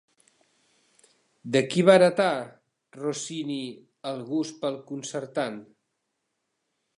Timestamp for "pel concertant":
4.65-5.61